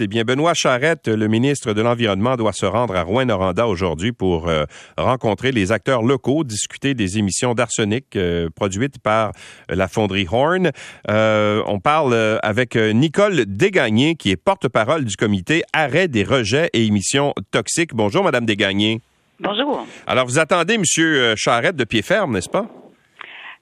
[0.00, 4.48] Eh bien, Benoît Charette, le ministre de l'Environnement, doit se rendre à Rouen-Noranda aujourd'hui pour
[4.48, 4.64] euh,
[4.96, 9.32] rencontrer les acteurs locaux, discuter des émissions d'arsenic euh, produites par
[9.68, 10.70] la fonderie Horn.
[11.10, 16.86] Euh, on parle avec Nicole Desgagnés, qui est porte-parole du comité Arrêt des rejets et
[16.86, 17.92] émissions toxiques.
[17.92, 19.02] Bonjour, Madame Desgagnés.
[19.40, 19.86] Bonjour.
[20.06, 22.66] Alors, vous attendez Monsieur Charette de pied ferme, n'est-ce pas?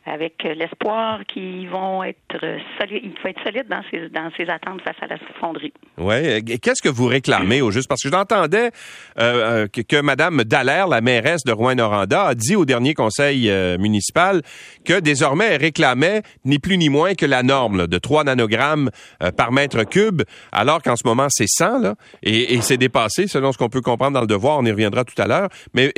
[0.07, 2.41] Avec l'espoir qu'ils vont être
[2.79, 5.73] solides, il faut être solide dans ses, dans ses attentes face à la fonderie.
[5.99, 6.43] Oui.
[6.61, 7.89] Qu'est-ce que vous réclamez au juste?
[7.89, 8.71] Parce que j'entendais
[9.19, 14.43] euh, que, Mme Dallaire, la mairesse de Rouen-Noranda, a dit au dernier conseil euh, municipal
[14.85, 18.91] que désormais elle réclamait ni plus ni moins que la norme de 3 nanogrammes
[19.23, 20.23] euh, par mètre cube,
[20.53, 23.83] alors qu'en ce moment c'est 100, là, et, et c'est dépassé selon ce qu'on peut
[23.83, 24.59] comprendre dans le devoir.
[24.59, 25.49] On y reviendra tout à l'heure.
[25.75, 25.93] Mais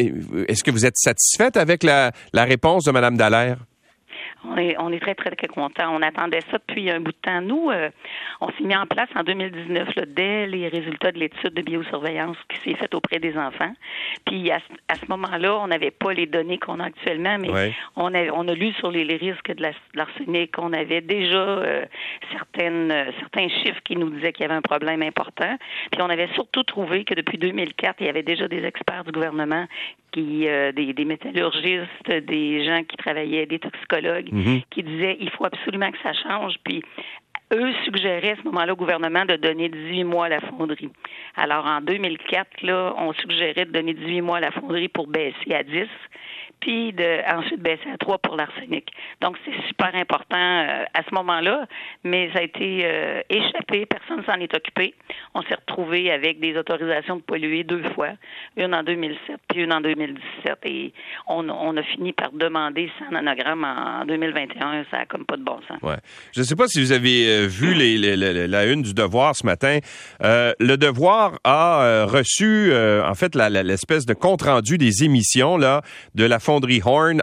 [0.49, 3.59] est-ce que vous êtes satisfaite avec la, la réponse de Mme Dallaire?
[4.45, 5.95] On est, on est très, très, très contents.
[5.95, 7.41] On attendait ça depuis un bout de temps.
[7.41, 7.91] Nous, euh,
[8.41, 12.37] on s'est mis en place en 2019, là, dès les résultats de l'étude de biosurveillance
[12.49, 13.73] qui s'est faite auprès des enfants.
[14.27, 18.31] Puis à, ce moment-là, on n'avait pas les données qu'on a actuellement, mais on, a,
[18.33, 20.59] on a lu sur les, risques de l'arsenic.
[20.59, 21.85] On avait déjà euh,
[22.33, 25.57] certaines, euh, certains chiffres qui nous disaient qu'il y avait un problème important.
[25.91, 29.13] Puis on avait surtout trouvé que depuis 2004, il y avait déjà des experts du
[29.13, 29.67] gouvernement
[30.13, 30.47] qui,
[30.77, 34.61] des, des métallurgistes, des gens qui travaillaient, des toxicologues, Mhm.
[34.71, 36.55] qui disait il faut absolument que ça change.
[36.65, 36.83] Puis
[37.53, 40.91] eux suggéraient à ce moment-là au gouvernement de donner 18 mois à la fonderie.
[41.37, 45.55] Alors en 2004, là, on suggérait de donner 18 mois à la fonderie pour baisser
[45.55, 45.87] à 10
[46.63, 48.89] puis de ensuite baisser à 3 pour l'arsenic.
[49.21, 51.67] Donc, c'est super important euh, à ce moment-là,
[52.05, 54.95] mais ça a été euh, échappé, personne s'en est occupé.
[55.35, 58.11] On s'est retrouvé avec des autorisations de polluer deux fois,
[58.57, 60.93] une en 2007 puis une en 2017, et
[61.27, 64.85] on, a fini par demander 100 nanogrammes en 2021.
[64.91, 65.83] Ça n'a comme pas de bon sens.
[65.83, 65.97] Ouais.
[66.33, 69.79] Je ne sais pas si vous avez euh, vu la une du Devoir ce matin.
[70.21, 75.83] le Devoir a reçu, en fait, l'espèce de compte-rendu des émissions là,
[76.15, 76.39] de la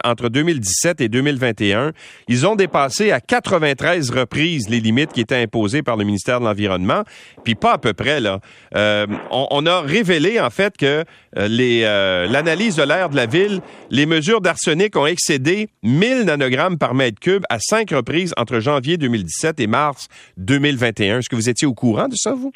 [0.04, 1.92] entre 2017 et 2021.
[2.28, 6.44] Ils ont dépassé à 93 reprises les limites qui étaient imposées par le ministère de
[6.44, 7.04] l'Environnement,
[7.44, 8.40] puis pas à peu près là.
[8.74, 11.04] Euh, on, a révélé en fait que euh,
[11.36, 13.60] euh, l'analyse de l'air de la ville,
[13.90, 18.96] les mesures d'arsenic ont excédé 1000 nanogrammes par mètre cube à cinq reprises entre janvier
[18.96, 21.18] 2017 et mars 2021.
[21.18, 22.52] Est-ce que vous étiez au courant de ça, vous?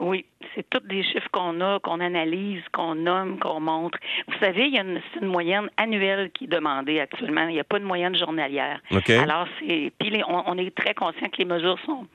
[0.00, 3.98] Oui, c'est tous des chiffres qu'on a, qu'on analyse, qu'on nomme, qu'on montre.
[4.28, 7.48] Vous savez, il y a une, moyenne annuelle qui est demandée actuellement.
[7.48, 8.80] Il n'y a pas de moyenne journalière.
[9.08, 9.92] Alors, c'est.
[9.98, 12.06] Puis, on, est très conscient que les mesures sont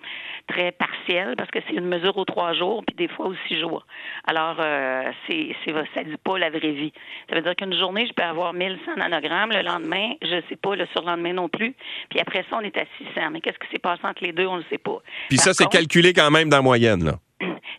[0.48, 3.60] très partielles parce que c'est une mesure aux trois jours, puis des fois aux six
[3.60, 3.86] jours.
[4.28, 6.94] Alors, euh, c'est, c'est, ça dit pas la vraie vie.
[7.30, 9.52] Ça veut dire qu'une journée, je peux avoir 1100 nanogrammes.
[9.52, 11.74] Le lendemain, je ne sais pas, le surlendemain non plus.
[12.10, 13.30] Puis après ça, on est à 600.
[13.32, 14.98] Mais qu'est-ce qui s'est passé entre les deux, on ne sait pas.
[15.30, 17.14] Puis ça, c'est calculé quand même dans la moyenne, là.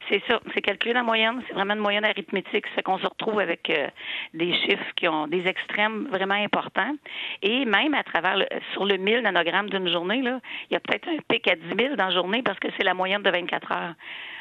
[0.08, 3.40] C'est ça, c'est calculé la moyenne, c'est vraiment une moyenne arithmétique, c'est qu'on se retrouve
[3.40, 3.88] avec euh,
[4.32, 6.94] des chiffres qui ont des extrêmes vraiment importants.
[7.42, 11.08] Et même à travers, sur le 1000 nanogrammes d'une journée, là, il y a peut-être
[11.08, 13.72] un pic à 10 000 dans la journée parce que c'est la moyenne de 24
[13.72, 13.94] heures.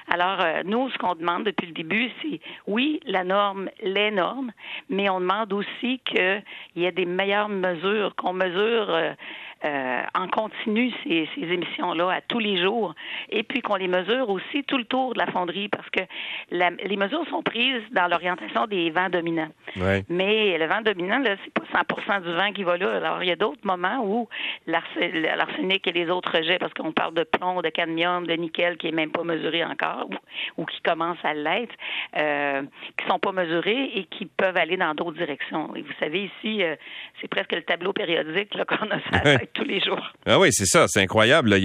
[0.10, 4.54] Alors, euh, nous, ce qu'on demande depuis le début, c'est, oui, la norme, les normes,
[4.90, 6.44] mais on demande aussi qu'il
[6.78, 9.12] y ait des meilleures mesures, qu'on mesure euh,
[9.66, 12.94] euh, en continu ces, ces émissions-là à tous les jours,
[13.30, 16.02] et puis qu'on les mesure aussi tout le tour de la fonderie, parce que
[16.52, 19.50] la, les mesures sont prises dans l'orientation des vents dominants.
[20.10, 22.98] Mais le vent dominant, là, c'est pas 100% du vent qui va là.
[22.98, 24.28] Alors, il y a d'autres moments où
[24.68, 28.88] l'arsenic et les autres rejets, parce qu'on parle de plomb, de cadmium, de nickel qui
[28.88, 30.10] est même pas mesuré encore,
[30.58, 31.74] ou, qui commence à l'être,
[32.18, 32.62] euh,
[32.98, 35.76] qui sont pas mesurés et qui peuvent aller dans d'autres directions.
[35.76, 36.76] Et vous savez, ici, euh,
[37.20, 39.00] c'est presque le tableau périodique qu'on a
[39.54, 40.02] tous les jours.
[40.26, 41.56] Ah oui, c'est ça, c'est incroyable.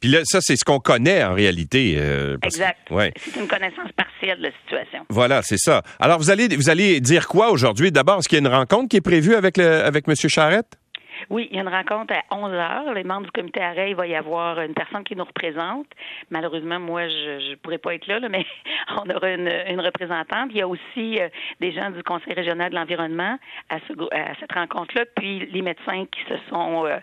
[0.00, 1.96] Puis là, ça, c'est ce qu'on connaît en réalité.
[1.98, 2.90] Euh, exact.
[3.16, 5.06] C'est une connaissance partielle de la situation.
[5.08, 5.82] Voilà, c'est ça.
[5.98, 7.92] Alors, vous allez, vous allez dire quoi aujourd'hui?
[7.92, 10.14] D'abord, est-ce qu'il y a une rencontre qui est prévue avec, le, avec M.
[10.16, 10.78] Charette?
[11.30, 12.94] Oui, il y a une rencontre à 11 heures.
[12.94, 15.86] Les membres du comité arrêt, il va y avoir une personne qui nous représente.
[16.30, 18.44] Malheureusement, moi, je ne pourrais pas être là, mais
[18.96, 20.50] on aura une, représentante.
[20.50, 21.28] Il y a aussi euh,
[21.60, 23.38] des gens du Conseil régional de l'environnement
[23.68, 23.78] à,
[24.40, 26.98] cette rencontre-là, puis les médecins qui se sont euh,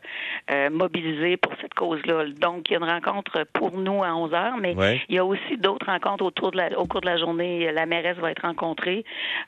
[0.51, 2.25] euh, mobilisés pour cette cause-là.
[2.39, 4.75] Donc, il y a une rencontre pour nous à 11 heures, mais
[5.09, 7.71] il y a aussi d'autres rencontres autour de la, au cours de la journée.
[7.71, 9.03] La mairesse va être rencontrée,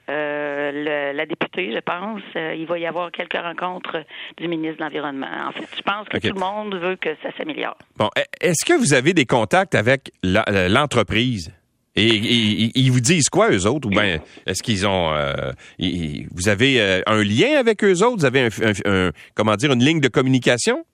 [0.07, 2.21] la députée, je pense.
[2.35, 4.03] il va y avoir quelques rencontres
[4.37, 5.27] du ministre de l'Environnement.
[5.47, 7.77] En fait, je pense que tout le monde veut que ça s'améliore.
[7.97, 11.51] Bon, e-, est-ce que vous avez des contacts avec euh, l'entreprise?
[11.95, 13.87] Et, ils vous disent quoi, eux autres?
[13.87, 15.11] Ou bien, est-ce qu'ils ont...
[15.11, 18.17] Euh, vous avez euh, un lien avec eux autres?
[18.19, 18.47] Vous avez,
[18.85, 20.85] un, comment dire, une ligne de communication?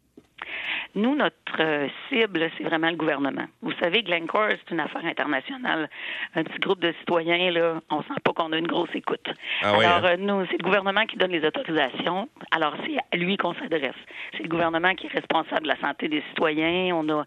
[0.97, 3.45] Nous, notre euh, cible, c'est vraiment le gouvernement.
[3.61, 5.89] Vous savez, Glencore, c'est une affaire internationale.
[6.35, 9.27] Un petit groupe de citoyens, là, on sent pas qu'on a une grosse écoute.
[9.61, 10.13] Ah Alors, hein?
[10.13, 12.27] euh, nous, c'est le gouvernement qui donne les autorisations.
[12.51, 13.94] Alors, c'est à lui qu'on s'adresse.
[14.33, 16.95] C'est le gouvernement qui est responsable de la santé des citoyens.
[16.95, 17.25] On a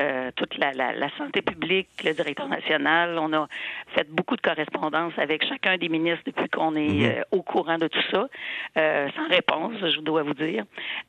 [0.00, 3.18] euh, toute la, la, la santé publique, le directeur national.
[3.18, 3.46] On a
[3.94, 7.04] fait beaucoup de correspondances avec chacun des ministres depuis qu'on est Mhm.
[7.04, 8.26] euh, au courant de tout ça,
[8.76, 10.64] euh, sans réponse, je dois vous dire.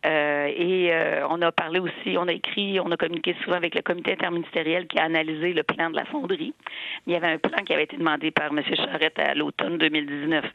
[0.05, 3.75] Euh, et euh, on a parlé aussi, on a écrit, on a communiqué souvent avec
[3.75, 6.53] le comité interministériel qui a analysé le plan de la fonderie.
[7.07, 8.61] Il y avait un plan qui avait été demandé par M.
[8.75, 10.45] Charette à l'automne 2019,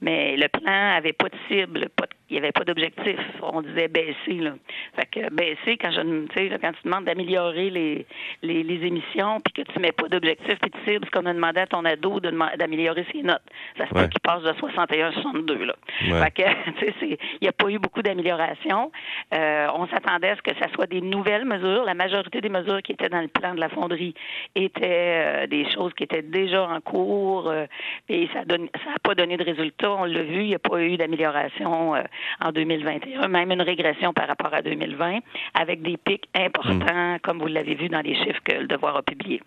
[0.00, 3.18] mais le plan avait pas de cible, pas de- il n'y avait pas d'objectif.
[3.42, 4.40] On disait baisser.
[4.40, 4.54] Là.
[4.96, 6.00] Fait que baisser, quand je
[6.48, 8.06] là, quand tu demandes d'améliorer les,
[8.42, 11.34] les, les émissions, puis que tu mets pas d'objectif puis de cible, c'est qu'on a
[11.34, 13.42] demandé à ton ado d'améliorer ses notes.
[13.78, 14.08] Ça se peut Ouais.
[14.08, 15.64] qu'il passe de 61 à 62.
[15.66, 15.74] Là.
[16.10, 16.22] Ouais.
[16.24, 16.42] Fait que,
[17.04, 18.90] il n'y a pas eu beaucoup d'amélioration.
[19.34, 21.84] Euh, on s'attendait à ce que ça soit des nouvelles mesures.
[21.84, 24.14] La majorité des mesures qui étaient dans le plan de la fonderie
[24.54, 27.66] étaient euh, des choses qui étaient déjà en cours euh,
[28.08, 28.58] et ça n'a
[29.02, 29.90] pas donné de résultat.
[29.90, 32.02] On l'a vu, il n'y a pas eu d'amélioration euh,
[32.40, 35.20] en 2021, même une régression par rapport à 2020,
[35.54, 39.02] avec des pics importants, comme vous l'avez vu dans les chiffres que le Devoir a
[39.02, 39.42] publiés.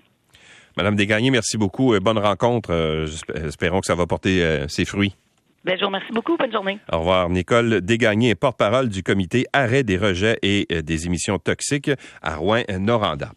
[0.76, 1.98] Madame Desgagnés, merci beaucoup.
[2.00, 2.72] Bonne rencontre.
[3.34, 5.16] Espérons que ça va porter ses fruits.
[5.68, 6.38] Ben, je beaucoup.
[6.38, 6.80] Bonne journée.
[6.94, 7.30] Au revoir.
[7.30, 11.92] Nicole Desgagnés est porte-parole du comité Arrêt des rejets et euh, des émissions toxiques
[12.22, 13.34] à Rouen-Noranda.